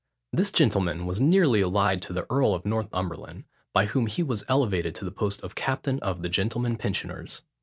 [0.33, 4.95] This gentleman was nearly allied to the earl of Northumberland, by whom he was elevated
[4.95, 7.43] to the post of captain of the gentlemen pensioners.